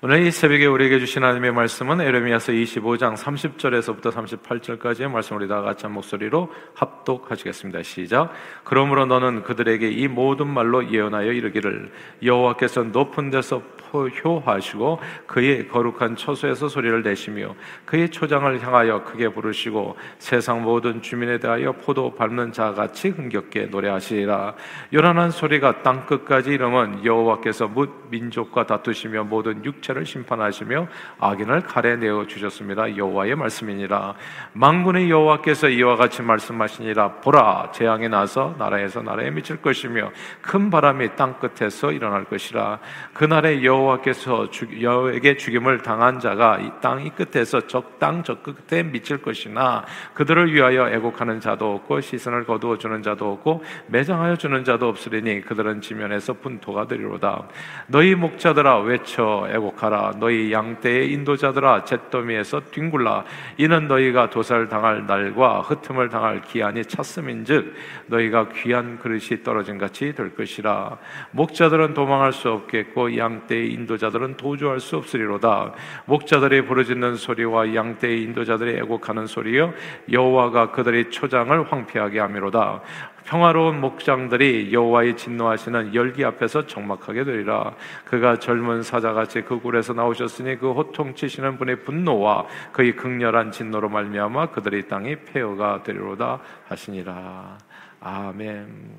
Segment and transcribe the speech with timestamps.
[0.00, 5.86] 오늘 이 새벽에 우리에게 주신 하나님의 말씀은 에레미야서 25장 30절에서부터 38절까지의 말씀을 우리 다 같이
[5.86, 7.82] 한 목소리로 합독하시겠습니다.
[7.82, 8.30] 시작.
[8.62, 11.90] 그러므로 너는 그들에게 이 모든 말로 예언하여 이르기를
[12.22, 17.54] 여호와께서 높은 데서 포효하시고 그의 거룩한 처소에서 소리를 내시며
[17.84, 24.54] 그의 초장을 향하여 크게 부르시고 세상 모든 주민에 대하여 포도 밟는 자 같이 흥겹게 노래하시리라.
[24.92, 30.86] 요란한 소리가 땅 끝까지 이르면 여호와께서 뭇 민족과 다투시며 모든 육체 육체를 심판하시며
[31.18, 32.96] 악인을 칼에 내어 주셨습니다.
[32.96, 34.14] 여호와의 말씀이니라.
[34.52, 37.12] 망군의 여호와께서 이와 같이 말씀하시니라.
[37.16, 40.10] 보라, 재앙이 나서 나라에서 나라에 미칠 것이며
[40.42, 42.78] 큰 바람이 땅 끝에서 일어날 것이라.
[43.14, 44.48] 그날에 여호와께서
[44.80, 49.84] 여호에게 죽임을 당한 자가 이 땅이 끝에서 적당 저 끝에 미칠 것이나
[50.14, 55.80] 그들을 위하여 애곡하는 자도 없고 시선을 거두어 주는 자도 없고 매장하여 주는 자도 없으리니 그들은
[55.80, 57.46] 지면에서 분토가 되리로다.
[57.86, 60.14] 너희 목자들아 외쳐 애곡 기억하라.
[60.18, 63.24] 너희 양떼의 인도자들아 잿더미에서 뒹굴라.
[63.56, 67.74] 이는 너희가 도살 당할 날과 흩음을 당할 기한이 찼음인즉
[68.06, 70.98] 너희가 귀한 그릇이 떨어진 같이 될 것이라.
[71.30, 75.72] 목자들은 도망할 수 없겠고 양떼의 인도자들은 도주할 수 없으리로다.
[76.06, 79.72] 목자들이 부르짖는 소리와 양떼의 인도자들이 애곡하는 소리여
[80.10, 82.82] 여호와가 그들의 초장을 황폐하게 하미로다
[83.28, 87.74] 평화로운 목장들이 여호와의 진노하시는 열기 앞에서 적막하게 되리라.
[88.06, 94.88] 그가 젊은 사자같이 그 굴에서 나오셨으니 그 호통치시는 분의 분노와 그의 극렬한 진노로 말미암아 그들의
[94.88, 97.58] 땅이 폐허가 되리로다 하시니라.
[98.00, 98.96] 아멘.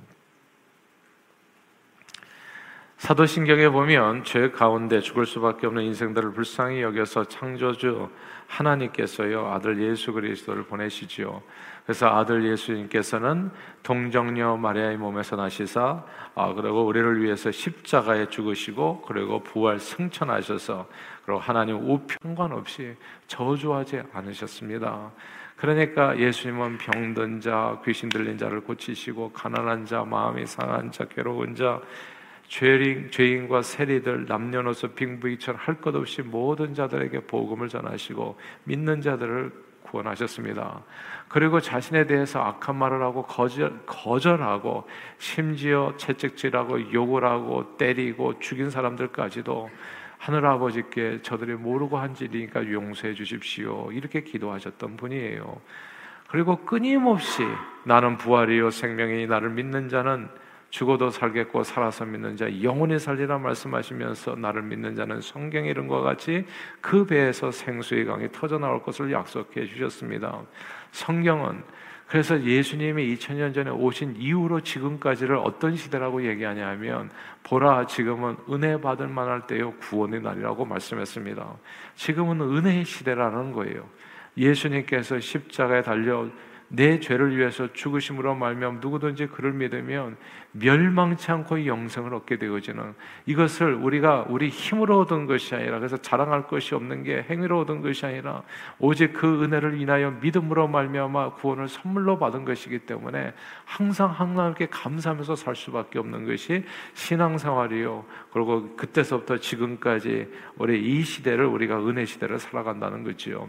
[2.98, 8.10] 사도신경에 보면 죄 가운데 죽을 수밖에 없는 인생들을 불쌍히 여겨서 창조주
[8.46, 11.42] 하나님께서요 아들 예수 그리스도를 보내시지요.
[11.90, 13.50] 그래서 아들 예수님께서는
[13.82, 16.04] 동정녀 마리아의 몸에서 나시사
[16.36, 20.88] 아 그리고 우리를 위해서 십자가에 죽으시고 그리고 부활 승천하셔서
[21.26, 25.12] 그리고 하나님 우평관 없이 저주하지 않으셨습니다.
[25.58, 31.82] 그러니까 예수님은 병든 자, 귀신 들린 자를 고치시고 가난한 자, 마음이 상한 자, 괴로운 자,
[32.48, 40.82] 죄인, 죄인과 세리들, 남녀노소 빙부이천 할 것 없이 모든 자들에게 복음을 전하시고 믿는 자들을 구원하셨습니다.
[41.28, 49.70] 그리고 자신에 대해서 악한 말을 하고 거절, 거절하고 심지어 채찍질하고 욕을 하고 때리고 죽인 사람들까지도
[50.18, 53.92] 하늘 아버지께 저들이 모르고 한 일이니까 용서해 주십시오.
[53.92, 55.62] 이렇게 기도하셨던 분이에요.
[56.28, 57.44] 그리고 끊임없이
[57.86, 60.30] 나는 부활이요 생명이니 나를 믿는 자는
[60.70, 66.46] 죽어도 살겠고 살아서 믿는 자 영원히 살리라 말씀하시면서 나를 믿는 자는 성경의 이름과 같이
[66.82, 70.42] 그 배에서 생수의 강이 터져 나올 것을 약속해 주셨습니다.
[70.92, 71.64] 성경은
[72.08, 77.12] 그래서 예수님이 2000년 전에 오신 이후로 지금까지를 어떤 시대라고 얘기하냐면
[77.44, 81.48] 보라 지금은 은혜 받을 만할 때요 구원의 날이라고 말씀했습니다.
[81.96, 83.88] 지금은 은혜의 시대라는 거예요.
[84.38, 86.28] 예수님께서 십자가에 달려
[86.70, 90.18] 내 죄를 위해서 죽으심으로 말미암 누구든지 그를 믿으면
[90.52, 92.94] 멸망치 않고 영생을 얻게 되어지는
[93.26, 98.06] 이것을 우리가 우리 힘으로 얻은 것이 아니라 그래서 자랑할 것이 없는 게 행위로 얻은 것이
[98.06, 98.44] 아니라
[98.80, 103.34] 오직 그 은혜를 인하여 믿음으로 말미암아 구원을 선물로 받은 것이기 때문에
[103.66, 106.64] 항상 하나님께 감사하면서 살 수밖에 없는 것이
[106.94, 108.06] 신앙생활이요.
[108.32, 113.48] 그리고 그때서부터 지금까지 우리 이 시대를 우리가 은혜 시대를 살아간다는 거지요.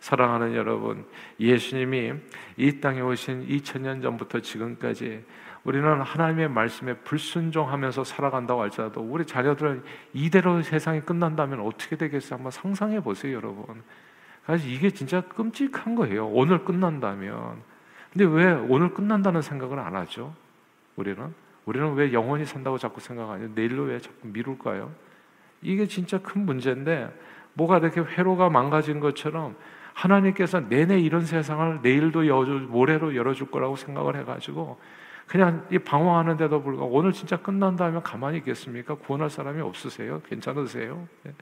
[0.00, 1.04] 사랑하는 여러분,
[1.40, 2.12] 예수님이
[2.56, 5.24] 이 땅에 오신 2000년 전부터 지금까지
[5.64, 9.82] 우리는 하나님의 말씀에 불순종하면서 살아간다고 할지라도 우리 자녀들은
[10.14, 12.36] 이대로 세상이 끝난다면 어떻게 되겠어요?
[12.36, 13.82] 한번 상상해 보세요, 여러분.
[14.46, 16.26] 그래서 이게 진짜 끔찍한 거예요.
[16.28, 17.60] 오늘 끝난다면.
[18.12, 20.34] 근데 왜 오늘 끝난다는 생각을 안 하죠?
[20.96, 21.34] 우리는?
[21.66, 23.50] 우리는 왜 영원히 산다고 자꾸 생각하냐?
[23.54, 24.90] 내일로 왜 자꾸 미룰까요?
[25.60, 27.14] 이게 진짜 큰 문제인데
[27.52, 29.54] 뭐가 이렇게 회로가 망가진 것처럼
[29.98, 34.78] 하나님께서 내내 이런 세상을 내일도 여주, 모레로 열어줄 거라고 생각을 해가지고
[35.26, 38.94] 그냥 이 방황하는데도 불구하고 오늘 진짜 끝난다면 가만히 있겠습니까?
[38.94, 40.22] 구원할 사람이 없으세요?
[40.22, 41.06] 괜찮으세요?
[41.26, 41.32] 예.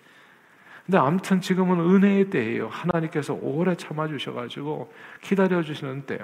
[0.86, 2.69] 근데 아무튼 지금은 은혜의 때예요.
[2.69, 6.19] 하나님께서 오래 참아주셔가지고 기다려주시는 때.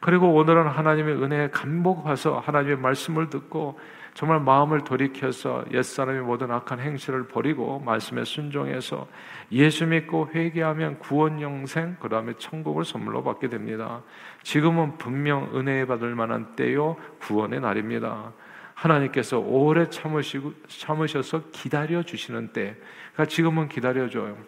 [0.00, 3.78] 그리고 오늘은 하나님의 은혜에 감복해서 하나님의 말씀을 듣고
[4.16, 9.06] 정말 마음을 돌이켜서 옛사람의 모든 악한 행실을 버리고 말씀에 순종해서
[9.52, 14.02] 예수 믿고 회개하면 구원 영생 그다음에 천국을 선물로 받게 됩니다.
[14.42, 18.32] 지금은 분명 은혜 받을 만한 때요 구원의 날입니다.
[18.72, 22.74] 하나님께서 오래 참으시고 참으셔서 기다려 주시는 때.
[23.12, 24.38] 그러니까 지금은 기다려 줘요.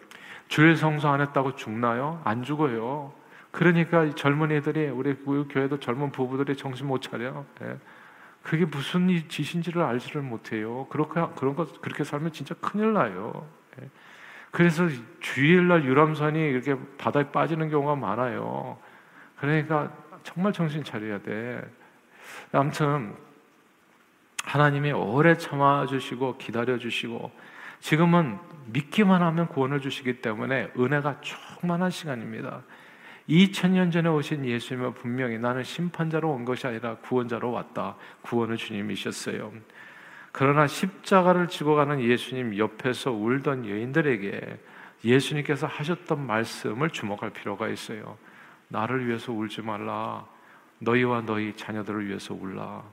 [0.47, 2.21] 주일 성수 안 했다고 죽나요?
[2.23, 3.13] 안 죽어요.
[3.51, 7.45] 그러니까 젊은이들이 우리 교회도 젊은 부부들이 정신 못 차려.
[7.61, 7.77] 예.
[8.43, 10.87] 그게 무슨 짓인지를 알지를 못해요.
[10.89, 13.47] 그렇게 그런 것 그렇게 살면 진짜 큰일 나요.
[14.51, 14.87] 그래서
[15.19, 18.77] 주일날 유람선이 이렇게 바다에 빠지는 경우가 많아요.
[19.37, 19.91] 그러니까
[20.23, 21.61] 정말 정신 차려야 돼.
[22.51, 23.15] 아무튼
[24.43, 27.31] 하나님이 오래 참아 주시고 기다려 주시고
[27.79, 32.63] 지금은 믿기만 하면 구원을 주시기 때문에 은혜가 충만한 시간입니다.
[33.29, 37.95] 2000년 전에 오신 예수님은 분명히 나는 심판자로 온 것이 아니라 구원자로 왔다.
[38.23, 39.53] 구원의 주님이셨어요.
[40.31, 44.57] 그러나 십자가를 지고 가는 예수님 옆에서 울던 여인들에게
[45.05, 48.17] 예수님께서 하셨던 말씀을 주목할 필요가 있어요.
[48.67, 50.25] 나를 위해서 울지 말라.
[50.79, 52.83] 너희와 너희 자녀들을 위해서 울라.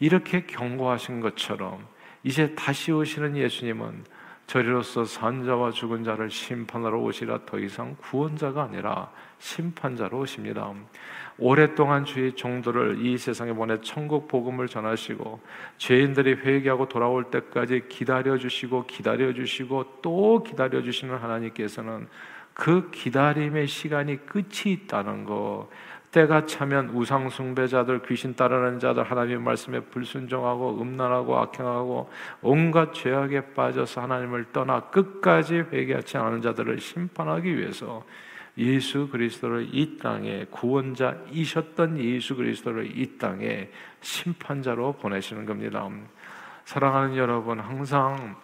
[0.00, 1.86] 이렇게 경고하신 것처럼
[2.24, 4.04] 이제 다시 오시는 예수님은
[4.46, 10.72] 저리로서 산자와 죽은 자를 심판하러 오시라 더 이상 구원자가 아니라 심판자로 오십니다.
[11.38, 15.40] 오랫동안 주의 종들을 이 세상에 보내 천국 복음을 전하시고
[15.78, 22.08] 죄인들이 회개하고 돌아올 때까지 기다려 주시고 기다려 주시고 또 기다려 주시는 하나님께서는
[22.54, 25.70] 그 기다림의 시간이 끝이 있다는 거
[26.12, 32.10] 때가 차면 우상 숭배자들, 귀신 따르는 자들, 하나님의 말씀에 불순종하고 음란하고 악행하고
[32.42, 38.04] 온갖 죄악에 빠져서 하나님을 떠나 끝까지 회개하지 않은 자들을 심판하기 위해서
[38.58, 43.70] 예수 그리스도를 이 땅에 구원자이셨던 예수 그리스도를 이 땅에
[44.02, 45.88] 심판자로 보내시는 겁니다.
[46.66, 48.36] 사랑하는 여러분, 항상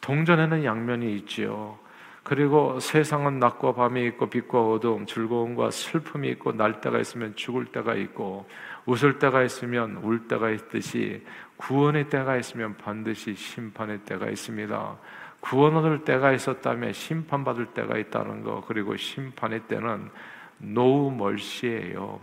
[0.00, 1.78] 동전에는 양면이 있지요.
[2.24, 7.94] 그리고 세상은 낮과 밤이 있고 빛과 어두움, 즐거움과 슬픔이 있고 날 때가 있으면 죽을 때가
[7.94, 8.48] 있고
[8.86, 11.22] 웃을 때가 있으면 울 때가 있듯이
[11.58, 14.96] 구원의 때가 있으면 반드시 심판의 때가 있습니다.
[15.40, 20.08] 구원 얻을 때가 있었다면 심판받을 때가 있다는 거 그리고 심판의 때는
[20.56, 22.20] 노우 멀시예요.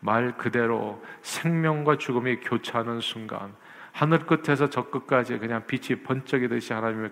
[0.00, 3.54] 말 그대로 생명과 죽음이 교차하는 순간
[3.92, 7.10] 하늘 끝에서 저 끝까지 그냥 빛이 번쩍이듯이 하나님의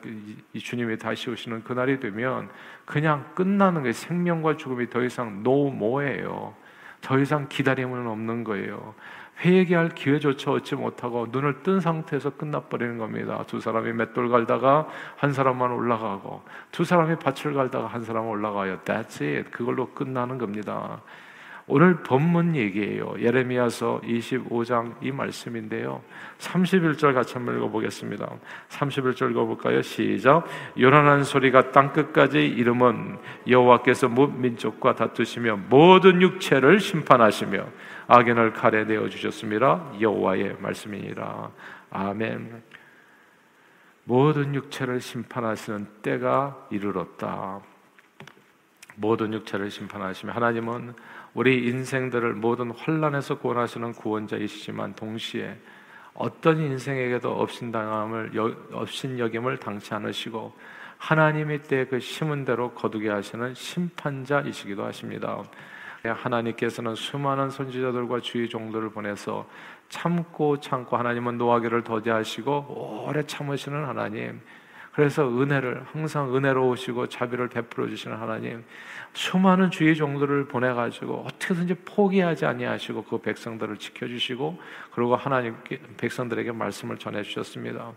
[0.55, 2.49] 이 주님이 다시 오시는 그날이 되면
[2.87, 3.93] 그냥 끝나는 거예요.
[3.93, 6.55] 생명과 죽음이 더 이상 노모예요.
[7.03, 8.95] 더 이상 기다림은 없는 거예요.
[9.45, 13.43] 회개할 기회조차 얻지 못하고 눈을 뜬 상태에서 끝나버리는 겁니다.
[13.47, 14.87] 두 사람이 맷돌 갈다가
[15.17, 16.43] 한 사람만 올라가고
[16.73, 18.81] 두 사람이 밭을 갈다가 한 사람 올라가요.
[18.81, 19.51] That's it.
[19.51, 21.01] 그걸로 끝나는 겁니다.
[21.71, 23.15] 오늘 본문 얘기예요.
[23.21, 26.03] 예레미야서 25장 이 말씀인데요.
[26.39, 28.29] 31절 같이 한번 읽어보겠습니다.
[28.69, 29.81] 31절 읽어볼까요?
[29.81, 30.47] 시작.
[30.77, 33.19] 요란한 소리가 땅 끝까지 이름은
[33.49, 37.65] 여호와께서 민족과 다투시며 모든 육체를 심판하시며
[38.09, 39.93] 악인을 칼에 내어 주셨습니다.
[40.01, 41.51] 여호와의 말씀이니라.
[41.91, 42.63] 아멘.
[44.03, 47.61] 모든 육체를 심판하시는 때가 이르렀다.
[48.97, 50.95] 모든 육체를 심판하시며 하나님은
[51.35, 55.57] 우리 인생들을 모든 환란에서 구원하시는 구원자이시지만 동시에
[56.15, 58.33] 어떤 인생에게도 업신당함을
[58.73, 60.53] 업신여김을 당치 않으시고
[60.99, 65.43] 하나님의 때 그 심은 대로 거두게 하시는 심판자이시기도 하십니다.
[66.03, 69.49] 하나님께서는 수많은 선지자들과 주의 종들을 보내서
[69.89, 74.41] 참고 참고 하나님은 노하기를 더디하시고 오래 참으시는 하나님.
[74.93, 78.65] 그래서 은혜를 항상 은혜로우시고 자비를 베풀어 주시는 하나님.
[79.13, 84.61] 수많은 주의 종들을 보내 가지고 어떻게든지 포기하지 아니하시고 그 백성들을 지켜 주시고
[84.93, 85.57] 그리고 하나님
[85.97, 87.93] 백성들에게 말씀을 전해 주셨습니다.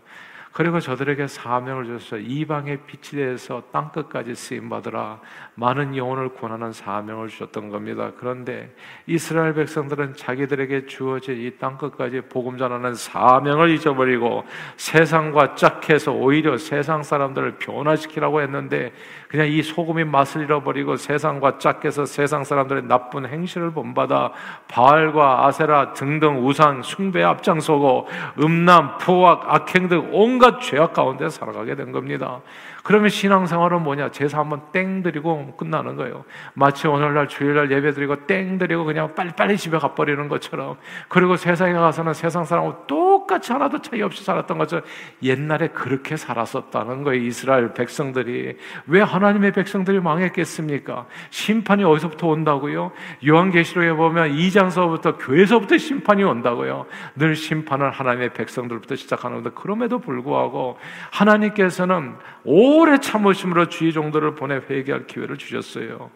[0.54, 5.18] 그리고 저들에게 사명을 주셔서 이방의 빛이 되어서 땅 끝까지 쓰임 받으라
[5.56, 8.12] 많은 영혼을 구원하는 사명을 주셨던 겁니다.
[8.16, 8.72] 그런데
[9.06, 14.44] 이스라엘 백성들은 자기들에게 주어진 이 땅 끝까지 복음 전하는 사명을 잊어버리고
[14.76, 18.92] 세상과 짝해서 오히려 세상 사람들을 변화시키라고 했는데
[19.28, 24.32] 그냥 이 소금이 맛을 잃어버리고 세상과 짝해서 세상 사람들의 나쁜 행실을 본받아
[24.68, 28.06] 바알과 아세라 등등 우상 숭배에 앞장서고
[28.40, 32.42] 음란, 포악, 악행 등 온갖 온갖 죄악 가운데 살아가게 된 겁니다.
[32.84, 34.10] 그러면 신앙생활은 뭐냐?
[34.10, 36.26] 제사 한번 땡 드리고 끝나는 거예요.
[36.52, 40.76] 마치 오늘날 주일날 예배 드리고 땡 드리고 그냥 빨리빨리 집에 가버리는 것처럼.
[41.08, 44.84] 그리고 세상에 가서는 세상 사람하고 똑같이 하나도 차이 없이 살았던 것처럼
[45.22, 47.22] 옛날에 그렇게 살았었다는 거예요.
[47.22, 48.58] 이스라엘 백성들이.
[48.86, 51.06] 왜 하나님의 백성들이 망했겠습니까?
[51.30, 52.92] 심판이 어디서부터 온다고요?
[53.26, 56.84] 요한계시록에 보면 2장서부터 교회서부터 심판이 온다고요.
[57.16, 60.76] 늘 심판은 하나님의 백성들부터 시작하는 건데 그럼에도 불구하고
[61.10, 66.10] 하나님께서는 오래 참으심으로 주의 종들을 보내 회개할 기회를 주셨어요.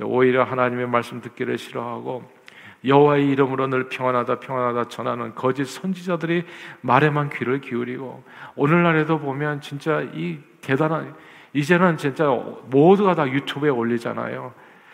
[0.00, 2.24] 오히려 하나님의 말씀 듣기를 싫어하고
[2.84, 6.44] 여호와의 이름으로 늘 평안하다 평안하다 전하는 거짓 선지자들이
[6.80, 8.24] 말에만 귀를 기울이고
[8.56, 11.14] 오늘날에도 보면 진짜 이 대단한
[11.52, 12.26] 이제는 진짜
[12.70, 14.52] 모두가 다 유튜브에 올리잖아요.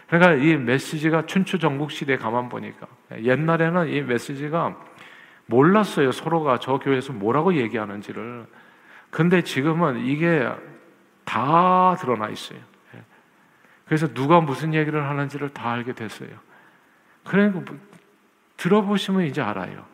[0.08, 2.86] 그러니까 이 메시지가 춘추 전국 시대 가만 보니까
[3.22, 4.76] 옛날에는 이 메시지가
[5.46, 6.12] 몰랐어요.
[6.12, 8.46] 서로가 저 교회에서 뭐라고 얘기하는지를.
[9.10, 10.46] 근데 지금은 이게
[11.28, 12.58] 다 드러나 있어요.
[12.94, 13.02] 예.
[13.84, 16.30] 그래서 누가 무슨 얘기를 하는지를 다 알게 됐어요.
[17.24, 17.78] 그러니까 뭐
[18.56, 19.84] 들어보시면 이제 알아요.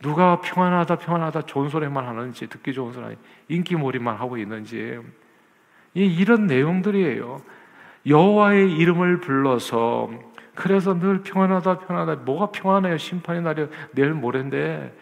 [0.00, 3.16] 누가 평안하다 평안하다 좋은 소리만 하는지 듣기 좋은 소리
[3.48, 4.98] 인기몰이만 하고 있는지
[5.94, 7.42] 이런 내용들이에요.
[8.06, 10.10] 여호와의 이름을 불러서
[10.54, 14.94] 그래서 늘 평안하다 평안하다 뭐가 평안해요 심판의 날이 내일 모레인데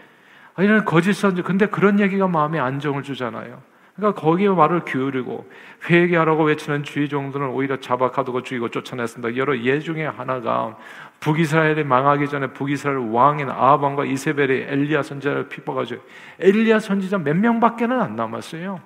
[0.58, 3.73] 이런 거짓 선지 근데 그런 얘기가 마음에 안정을 주잖아요.
[3.96, 5.48] 그러니까 거기에 말을 기울이고
[5.88, 9.36] 회개하라고 외치는 주의 종들은 오히려 잡아 가두고 죽이고 쫓아냈습니다.
[9.36, 10.76] 여러 예 중에 하나가
[11.20, 15.96] 북이스라엘이 망하기 전에 북이스라엘 왕인 아합과 이세벨이 엘리야 선지자를 핍박하죠.
[16.40, 18.80] 엘리야 선지자 몇 명밖에는 안 남았어요.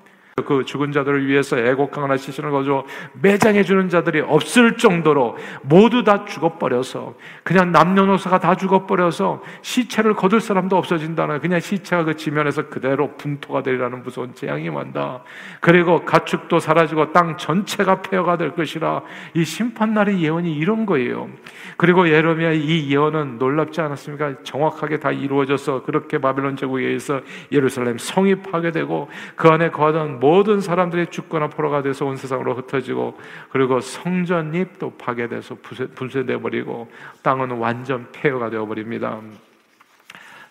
[0.45, 2.85] 그 죽은 자들을 위해서 애곡하거나 시신을 거저
[3.21, 10.76] 매장해 주는 자들이 없을 정도로 모두 다 죽어버려서 그냥 남녀노소가 다 죽어버려서 시체를 거둘 사람도
[10.76, 15.23] 없어진다는 그냥 시체가 그 지면에서 그대로 분토가 되리라는 무서운 재앙이 만다.
[15.61, 19.02] 그리고 가축도 사라지고 땅 전체가 폐허가 될 것이라
[19.35, 21.28] 이 심판 날의 예언이 이런 거예요.
[21.76, 24.42] 그리고 예레미야 이 예언은 놀랍지 않았습니까?
[24.42, 27.21] 정확하게 다 이루어져서 그렇게 바벨론 제국에 의해서
[27.52, 33.18] 예루살렘 성이 파괴되고 그 안에 거하던 모든 사람들이 죽거나 포로가 돼서 온 세상으로 흩어지고
[33.49, 35.56] 그리고 성전이 또 파괴돼서
[35.94, 36.92] 분쇄돼 버리고
[37.23, 39.23] 땅은 완전 폐허가 되어 버립니다.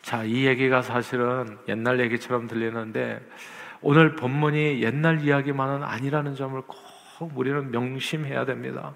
[0.01, 3.23] 자, 이 얘기가 사실은 옛날 얘기처럼 들리는데
[3.81, 8.95] 오늘 본문이 옛날 이야기만은 아니라는 점을 꼭 우리는 명심해야 됩니다.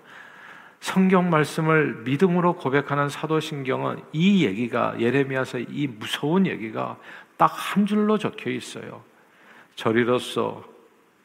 [0.80, 6.98] 성경 말씀을 믿음으로 고백하는 사도신경은 이 얘기가 예레미야서 이 무서운 얘기가
[7.38, 9.04] 딱 한 줄로 적혀 있어요.
[9.76, 10.71] 저리로서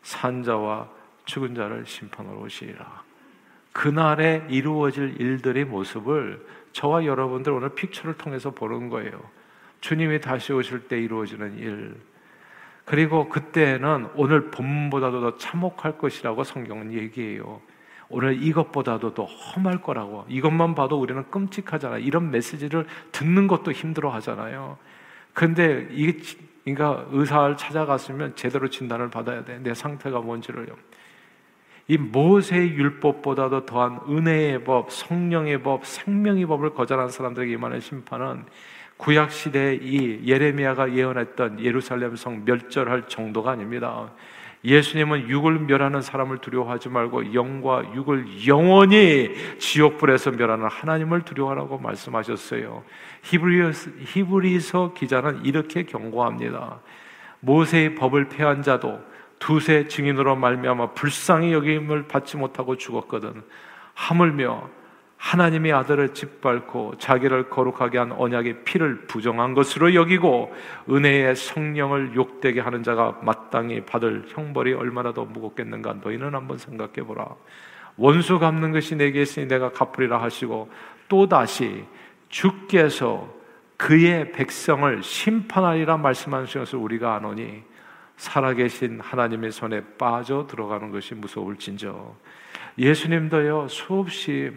[0.07, 0.89] 산자와
[1.25, 3.03] 죽은 자를 심판하러 오시리라.
[3.73, 9.21] 그날에 이루어질 일들의 모습을 저와 여러분들 오늘 픽처를 통해서 보는 거예요.
[9.81, 11.97] 주님이 다시 오실 때 이루어지는 일.
[12.85, 17.61] 그리고 그때는 오늘 본문보다도 더 참혹할 것이라고 성경은 얘기해요.
[18.09, 20.25] 오늘 이것보다도 더 험할 거라고.
[20.29, 21.99] 이것만 봐도 우리는 끔찍하잖아요.
[21.99, 24.79] 이런 메시지를 듣는 것도 힘들어 하잖아요.
[25.35, 26.17] 근데 이게
[26.67, 29.61] 그러니까 의사를 찾아갔으면 제대로 진단을 받아야 돼.
[29.63, 30.75] 내 상태가 뭔지를요.
[31.87, 38.45] 이 모세의 율법보다도 더한 은혜의 법, 성령의 법, 생명의 법을 거절한 사람들에게 임하는 심판은
[38.97, 44.11] 구약 시대 이 예레미야가 예언했던 예루살렘 성 멸절할 정도가 아닙니다.
[44.65, 52.83] 예수님은 육을 멸하는 사람을 두려워하지 말고 영과 육을 영원히 지옥불에서 멸하는 하나님을 두려워하라고 말씀하셨어요.
[53.23, 56.81] 히브리서, 기자는 이렇게 경고합니다.
[57.41, 59.01] 모세의 법을 폐한 자도
[59.39, 63.43] 두세 증인으로 말미암아 불쌍히 여김을 받지 못하고 죽었거든.
[63.95, 64.69] 하물며
[65.17, 70.55] 하나님의 아들을 짓밟고 자기를 거룩하게 한 언약의 피를 부정한 것으로 여기고
[70.91, 77.27] 은혜의 성령을 욕되게 하는 자가 마땅히 받을 형벌이 얼마나 더 무겁겠는가 너희는 한번 생각해 보라.
[77.97, 80.71] 원수 갚는 것이 내게 있으니 내가 갚으리라 하시고
[81.09, 81.85] 또 다시
[82.29, 83.35] 주께서
[83.77, 87.63] 그의 백성을 심판하리라 말씀하신 것을 우리가 아노니
[88.17, 92.15] 살아계신 하나님의 손에 빠져 들어가는 것이 무서울진저
[92.79, 94.53] 예수님도요 수없이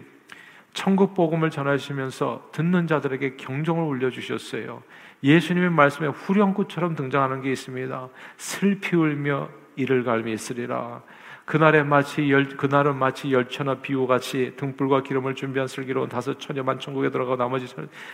[0.72, 4.82] 천국 복음을 전하시면서 듣는 자들에게 경종을 울려 주셨어요.
[5.22, 8.08] 예수님의 말씀에 후렴구처럼 등장하는 게 있습니다.
[8.36, 11.02] 슬피 울며 이를 갈미 있으리라.
[11.44, 17.10] 그날에 마치 열, 그날은 마치 열처나 비호 같이 등불과 기름을 준비한 슬기로운 다섯 처녀만 천국에
[17.10, 17.66] 들어가 나머지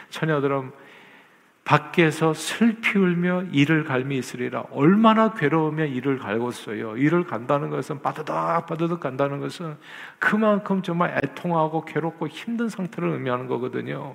[0.09, 0.73] 처녀들은
[1.67, 4.67] 밖에서 슬피 울며 이를 갈미 있으리라.
[4.71, 6.97] 얼마나 괴로우며 이를 갈궜어요.
[6.97, 9.77] 이를 간다는 것은 빠드덕 빠드덕 간다는 것은
[10.21, 14.15] 그만큼 정말 애통하고 괴롭고 힘든 상태를 의미하는 거거든요.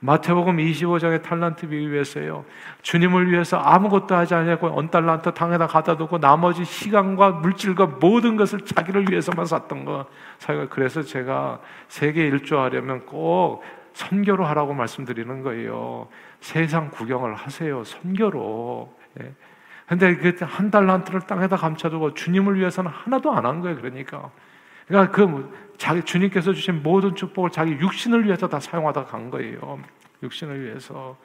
[0.00, 2.44] 마태복음 25장의 탈란트 비유에서요.
[2.82, 9.10] 주님을 위해서 아무것도 하지 않냐고 언달란트 당에다 갖다 두고 나머지 시간과 물질과 모든 것을 자기를
[9.10, 10.04] 위해서만 샀던 거.
[10.68, 16.08] 그래서 제가 세계 일조하려면 꼭 선교로 하라고 말씀드리는 거예요.
[16.40, 17.82] 세상 구경을 하세요.
[17.84, 18.94] 선교로.
[19.22, 19.34] 예.
[19.86, 23.76] 근데 그 한 달란트를 땅에다 감춰두고 주님을 위해서는 하나도 안 한 거예요.
[23.76, 24.30] 그러니까.
[24.86, 29.80] 그러니까 그뭐 자기 주님께서 주신 모든 축복을 자기 육신을 위해서 다 사용하다 간 거예요.
[30.22, 31.16] 육신을 위해서.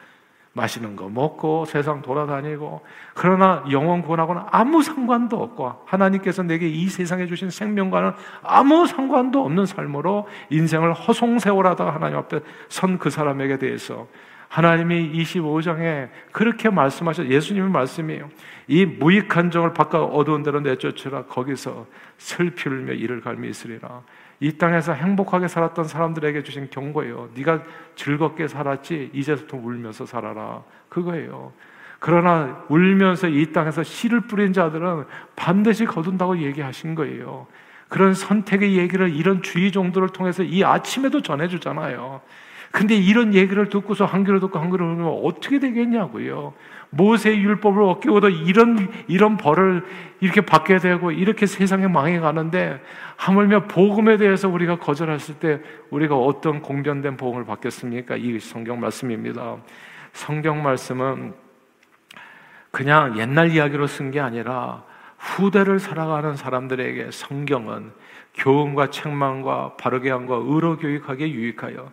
[0.55, 2.81] 맛있는 거 먹고 세상 돌아다니고
[3.13, 9.65] 그러나 영원 구원하고는 아무 상관도 없고 하나님께서 내게 이 세상에 주신 생명과는 아무 상관도 없는
[9.65, 14.07] 삶으로 인생을 허송세월하다가 하나님 앞에 선 그 사람에게 대해서
[14.55, 18.29] 하나님이 25장에 그렇게 말씀하셔 예수님의 말씀이에요.
[18.69, 21.85] 이 무익한 정을 바꿔 어두운 데로 내쫓으라 거기서
[22.17, 24.01] 슬피 울며 이를 갈미 있으리라.
[24.39, 27.31] 이 땅에서 행복하게 살았던 사람들에게 주신 경고예요.
[27.35, 27.63] 네가
[27.97, 30.63] 즐겁게 살았지 이제부터 울면서 살아라.
[30.87, 31.51] 그거예요.
[31.99, 35.03] 그러나 울면서 이 땅에서 씨를 뿌린 자들은
[35.35, 37.47] 반드시 거둔다고 얘기하신 거예요.
[37.89, 42.21] 그런 선택의 얘기를 이런 주의 정도를 통해서 이 아침에도 전해주잖아요.
[42.75, 46.53] 근데 이런 얘기를 듣고서 한 귀로 듣고 한 귀로 듣면 어떻게 되겠냐고요.
[46.89, 49.85] 모세의 율법을 어기고도 이런 이런 벌을
[50.19, 52.81] 이렇게 받게 되고 이렇게 세상에 망해 가는데
[53.15, 58.17] 하물며 복음에 대해서 우리가 거절했을 때 우리가 어떤 공변된 복음을 받겠습니까?
[58.17, 59.55] 이 성경 말씀입니다.
[60.11, 61.33] 성경 말씀은
[62.71, 64.83] 그냥 옛날 이야기로 쓴 게 아니라
[65.17, 67.93] 후대를 살아가는 사람들에게 성경은
[68.35, 71.89] 교훈과 책망과 바르게 함과 의로 교육하기에 유익하여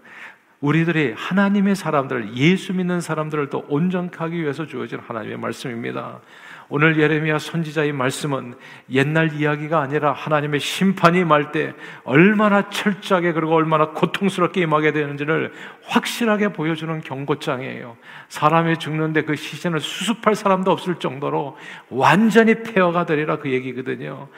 [0.63, 6.21] 우리들이 하나님의 사람들, 예수 믿는 사람들을 또 온전케 하기 위해서 주어진 하나님의 말씀입니다.
[6.69, 8.55] 오늘 예레미야 선지자의 말씀은
[8.91, 15.53] 옛날 이야기가 아니라 하나님의 심판이 임할 때 얼마나 철저하게 그리고 얼마나 고통스럽게 임하게 되는지를
[15.85, 17.97] 확실하게 보여주는 경고장이에요.
[18.29, 21.57] 사람이 죽는데 그 시신을 수습할 사람도 없을 정도로
[21.91, 24.29] 완전히 폐허가 되리라 그 얘기거든요.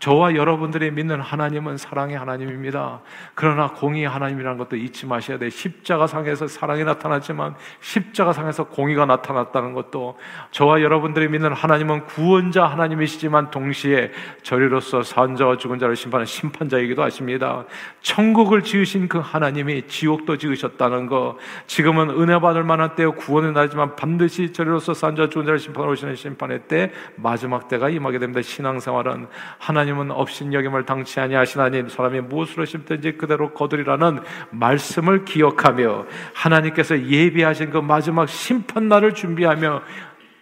[0.00, 3.02] 저와 여러분들이 믿는 하나님은 사랑의 하나님입니다.
[3.34, 5.50] 그러나 공의 하나님이라는 것도 잊지 마셔야 돼.
[5.50, 10.18] 십자가 상에서 사랑이 나타났지만 십자가 상에서 공의가 나타났다는 것도
[10.50, 14.10] 저와 여러분들이 믿는 하나님 하나님은 구원자 하나님이시지만 동시에
[14.42, 17.64] 저리로서 산자와 죽은 자를 심판하는 심판자이기도 하십니다.
[18.00, 24.52] 천국을 지으신 그 하나님이 지옥도 지으셨다는 거, 지금은 은혜 받을 만한 때요 구원의 날지만 반드시
[24.52, 28.42] 저리로서 산자와 죽은 자를 심판하러 오시는 심판의 때 마지막 때가 임하게 됩니다.
[28.42, 29.26] 신앙생활은
[29.58, 38.28] 하나님은 업신여김을 당치 아니하시나니 사람이 무엇으로 심든지 그대로 거두리라는 말씀을 기억하며 하나님께서 예비하신 그 마지막
[38.28, 39.82] 심판 날을 준비하며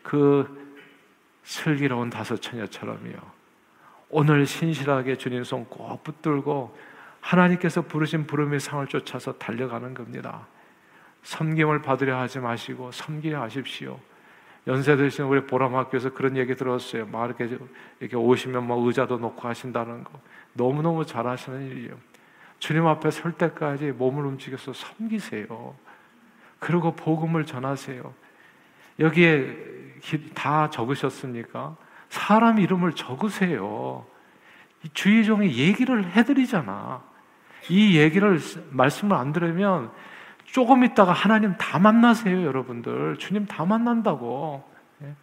[0.03, 0.62] 그
[1.45, 3.17] 슬기로운 다섯 처녀처럼요.
[4.11, 6.77] 오늘 신실하게 주님 손 꼭 붙들고
[7.21, 10.47] 하나님께서 부르신 부름의 상을 쫓아서 달려가는 겁니다.
[11.23, 13.99] 섬김을 받으려 하지 마시고 섬기려 하십시오.
[14.67, 17.07] 연세 드신 우리 보람학교에서 그런 얘기 들었어요.
[17.07, 17.59] 막 이렇게,
[18.01, 20.21] 이렇게 오시면 뭐 의자도 놓고 하신다는 거.
[20.53, 21.97] 너무너무 잘하시는 일이에요.
[22.59, 25.75] 주님 앞에 설 때까지 몸을 움직여서 섬기세요.
[26.61, 28.15] 그리고 복음을 전하세요.
[29.01, 29.57] 여기에
[30.35, 31.77] 다 적으셨습니까?
[32.09, 34.05] 사람 이름을 적으세요.
[34.95, 37.03] 주의 종이 얘기를 해드리잖아.
[37.69, 38.39] 이 얘기를
[38.71, 39.91] 말씀을 안 들으면
[40.45, 43.17] 조금 있다가 하나님 다 만나세요, 여러분들.
[43.19, 44.69] 주님 다 만난다고.
[45.03, 45.15] 예?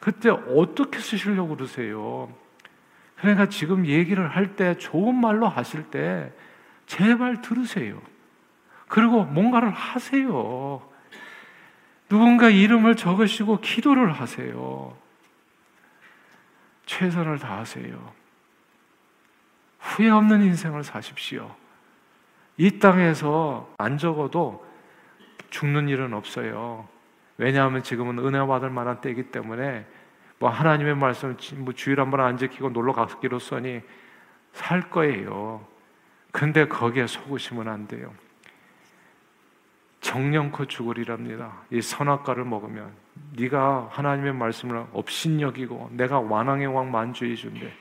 [0.00, 2.32] 그때 어떻게 쓰시려고 그러세요?
[3.16, 6.32] 그러니까 지금 얘기를 할 때 좋은 말로 하실 때
[6.86, 8.00] 제발 들으세요.
[8.88, 10.82] 그리고 뭔가를 하세요.
[12.10, 14.96] 누군가 이름을 적으시고 기도를 하세요.
[16.84, 18.12] 최선을 다하세요.
[19.78, 21.54] 후회 없는 인생을 사십시오.
[22.56, 24.66] 이 땅에서 안 적어도
[25.50, 26.88] 죽는 일은 없어요.
[27.38, 29.86] 왜냐하면 지금은 은혜 받을 만한 때이기 때문에
[30.40, 33.82] 뭐 하나님의 말씀 뭐 주일 한번 안 지키고 놀러 가기로 써니
[34.52, 35.64] 살 거예요.
[36.32, 38.12] 근데 거기에 속으시면 안 돼요.
[40.00, 41.62] 정령코 죽으리랍니다.
[41.70, 42.90] 이 선악과를 먹으면
[43.36, 47.72] 네가 하나님의 말씀을 업신여기고 내가 완왕의 왕 만주의 주인데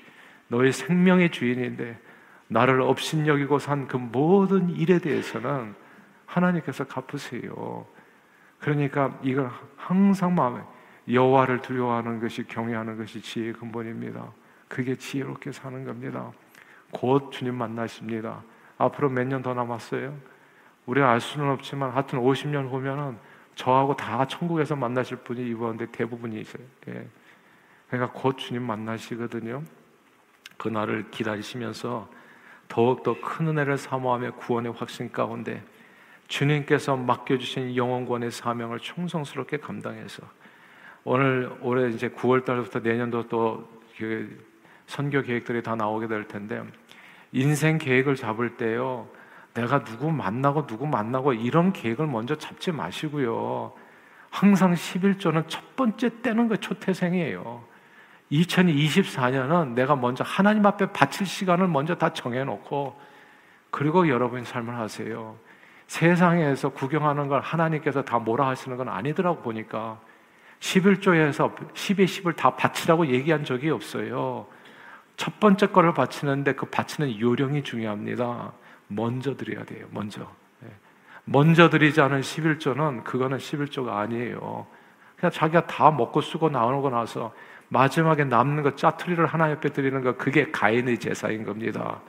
[0.50, 1.98] 너의 생명의 주인인데
[2.48, 5.76] 나를 업신여기고 산 그 모든 일에 대해서는
[6.26, 7.86] 하나님께서 갚으세요.
[8.60, 10.62] 그러니까 이걸 항상 마음에
[11.12, 14.32] 여호와를 두려워하는 것이 경외하는 것이 지혜의 근본입니다.
[14.68, 16.32] 그게 지혜롭게 사는 겁니다.
[16.92, 18.44] 곧 주님 만나십니다.
[18.78, 20.14] 앞으로 몇 년 더 남았어요?
[20.90, 23.18] 우리가 알 수는 없지만 하여튼 50년 후면은
[23.56, 26.64] 저하고 다 천국에서 만나실 분이 이번에 대부분이 있어요.
[26.88, 27.08] 예.
[27.90, 29.64] 그러니까 곧 주님 만나시거든요.
[30.58, 32.10] 그날을 기다리시면서
[32.68, 35.64] 더욱더 큰 은혜를 사모하며 구원의 확신 가운데
[36.28, 40.24] 주님께서 맡겨주신 영원권의 사명을 충성스럽게 감당해서
[41.04, 44.46] 오늘 올해 이제 9월 달부터 내년도 또 그
[44.88, 46.64] 선교 계획들이 다 나오게 될 텐데
[47.34, 49.10] 인생 계획을 잡을 때요
[49.54, 53.74] 내가 누구 만나고 누구 만나고 이런 계획을 먼저 잡지 마시고요.
[54.30, 57.64] 항상 11조는 첫 번째 때는 그 초태생이에요.
[58.32, 63.00] 2024년은 내가 먼저 하나님 앞에 바칠 시간을 먼저 다 정해놓고
[63.72, 65.36] 그리고 여러분의 삶을 하세요.
[65.88, 70.00] 세상에서 구경하는 걸 하나님께서 다 뭐라 하시는 건 아니더라고 보니까
[70.60, 74.46] 11조에서 10의 10을 다 바치라고 얘기한 적이 없어요.
[75.18, 78.54] 첫 번째 거를 바치는데 그 바치는 요령이 중요합니다.
[78.90, 79.88] 먼저 드려야 돼요.
[79.92, 80.22] 먼저.
[80.64, 80.68] 예.
[81.24, 84.68] 먼저 드리지 않은 11조는 그거는 11조가 아니에요.
[85.16, 87.34] 그냥 자기가 다 먹고 쓰고 나오고 나서
[87.70, 92.02] 마지막에 남는 거 짜투리를 하나 옆에 드리는 거 그게 가인의 제사인 겁니다.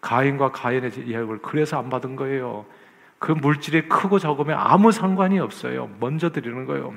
[0.00, 2.64] 가인과 가인의 예약을 그래서 안 받은 거예요.
[3.18, 5.90] 그 물질이 크고 적으면 아무 상관이 없어요.
[6.00, 6.94] 먼저 드리는 거예요.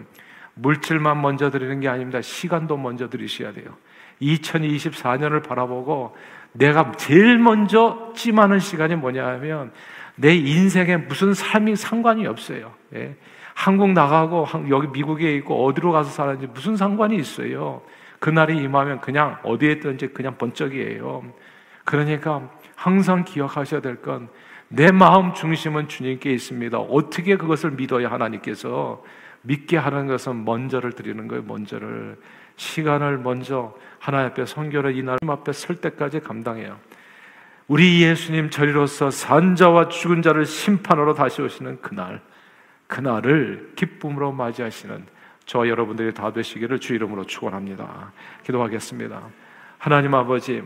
[0.55, 2.21] 물질만 먼저 드리는 게 아닙니다.
[2.21, 3.75] 시간도 먼저 드리셔야 돼요.
[4.21, 6.15] 2024년을 바라보고
[6.53, 9.71] 내가 제일 먼저 찜하는 시간이 뭐냐 하면
[10.15, 12.73] 내 인생에 무슨 삶이 상관이 없어요.
[12.95, 13.15] 예.
[13.53, 17.81] 한국 나가고 여기 미국에 있고 어디로 가서 살았는지 무슨 상관이 있어요.
[18.19, 21.23] 그날이 임하면 그냥 어디에 있든지 그냥 번쩍이에요.
[21.85, 24.29] 그러니까 항상 기억하셔야 될 건
[24.69, 26.77] 내 마음 중심은 주님께 있습니다.
[26.77, 29.01] 어떻게 그것을 믿어야 하나님께서
[29.43, 31.43] 믿게 하는 것은 먼저를 드리는 거예요.
[31.43, 32.17] 먼저를
[32.57, 36.77] 시간을 먼저 하나님 앞에 성결의 이날 앞에 설 때까지 감당해요.
[37.67, 42.21] 우리 예수님 저리로서 산자와 죽은 자를 심판으로 다시 오시는 그날,
[42.87, 45.05] 그날을 기쁨으로 맞이하시는
[45.45, 48.11] 저 여러분들이 다 되시기를 주 이름으로 축원합니다.
[48.43, 49.21] 기도하겠습니다.
[49.77, 50.63] 하나님 아버지,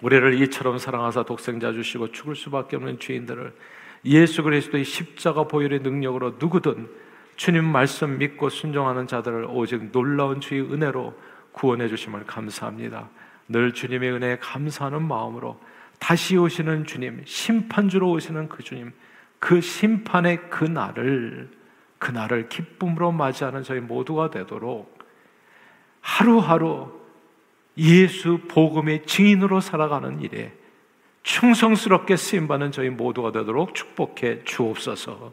[0.00, 3.52] 우리를 이처럼 사랑하사 독생자 주시고 죽을 수밖에 없는 죄인들을
[4.06, 6.88] 예수 그리스도의 십자가 보혈의 능력으로 누구든
[7.36, 11.14] 주님 말씀 믿고 순종하는 자들을 오직 놀라운 주의 은혜로
[11.52, 13.08] 구원해 주심을 감사합니다.
[13.48, 15.60] 늘 주님의 은혜에 감사하는 마음으로
[15.98, 18.92] 다시 오시는 주님, 심판주로 오시는 그 주님,
[19.38, 21.50] 그 심판의 그 날을,
[21.98, 24.98] 그 날을 기쁨으로 맞이하는 저희 모두가 되도록
[26.00, 27.00] 하루하루
[27.78, 30.52] 예수 복음의 증인으로 살아가는 일에
[31.22, 35.32] 충성스럽게 쓰임 받는 저희 모두가 되도록 축복해 주옵소서